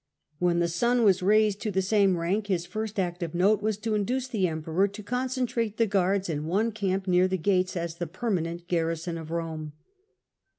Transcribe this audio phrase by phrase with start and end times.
[0.39, 3.77] When the son was raised to the same rank, his first act of note was
[3.77, 7.97] to induce the Emperor to concentrate the guards in one camp near the gates, as
[7.97, 8.07] the..._?
[8.07, 9.73] /, His me in permanent garrison of Rome.